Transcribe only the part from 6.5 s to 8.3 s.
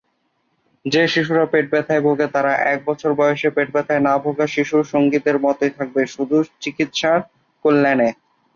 চিকিৎসার কল্যাণে।